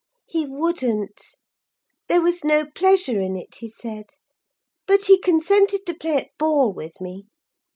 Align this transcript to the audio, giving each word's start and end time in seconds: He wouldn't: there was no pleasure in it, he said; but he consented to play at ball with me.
He 0.25 0.47
wouldn't: 0.47 1.23
there 2.07 2.21
was 2.23 2.43
no 2.43 2.65
pleasure 2.65 3.19
in 3.19 3.35
it, 3.37 3.57
he 3.59 3.69
said; 3.69 4.07
but 4.87 5.05
he 5.05 5.19
consented 5.19 5.85
to 5.85 5.93
play 5.93 6.15
at 6.17 6.31
ball 6.39 6.73
with 6.73 6.99
me. 6.99 7.27